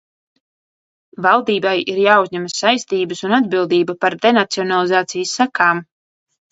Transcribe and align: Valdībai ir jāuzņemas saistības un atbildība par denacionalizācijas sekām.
Valdībai 1.25 1.75
ir 1.93 2.01
jāuzņemas 2.05 2.57
saistības 2.63 3.25
un 3.29 3.39
atbildība 3.41 3.99
par 4.03 4.21
denacionalizācijas 4.27 5.41
sekām. 5.45 5.89